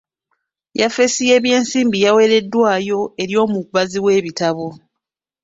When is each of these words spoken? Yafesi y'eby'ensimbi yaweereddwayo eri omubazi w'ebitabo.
Yafesi 0.81 1.21
y'eby'ensimbi 1.29 1.97
yaweereddwayo 2.05 2.99
eri 3.21 3.35
omubazi 3.43 3.97
w'ebitabo. 4.05 4.67